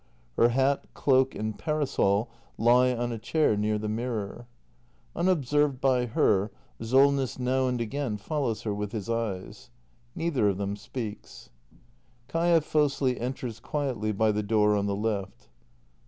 Her 0.35 0.49
hat, 0.49 0.85
cloak 0.95 1.35
and 1.35 1.55
parasol 1.59 2.31
lie 2.57 2.91
on 2.91 3.11
a 3.11 3.19
chair 3.19 3.55
near 3.55 3.77
the 3.77 3.87
mirror. 3.87 4.47
Unobserved 5.15 5.79
by 5.79 6.07
her, 6.07 6.49
Solness 6.81 7.37
noiv 7.37 7.69
and 7.69 7.79
again 7.81 8.17
follows 8.17 8.63
her 8.63 8.73
with 8.73 8.93
his 8.93 9.11
eyes. 9.11 9.69
Neither 10.15 10.49
of 10.49 10.57
them 10.57 10.75
speaks. 10.75 11.51
Kaia 12.27 12.63
Fosli 12.63 13.21
enters 13.21 13.59
quietly 13.59 14.11
by 14.11 14.31
the 14.31 14.41
door 14.41 14.75
on 14.75 14.87
the 14.87 14.95
left. 14.95 15.49